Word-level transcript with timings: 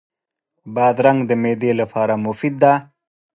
بادرنګ 0.73 1.19
د 1.29 1.31
معدې 1.41 1.71
لپاره 1.81 2.13
مفید 2.25 2.55
دی. 2.63 2.75